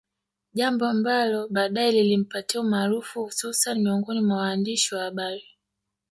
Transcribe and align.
Jambo 0.53 0.85
ambalo 0.85 1.47
baadae 1.47 1.91
lilimpatia 1.91 2.61
umaarufu 2.61 3.23
hususan 3.23 3.79
miongoni 3.79 4.21
mwa 4.21 4.37
waandishi 4.37 4.95
wa 4.95 5.01
habari 5.01 5.43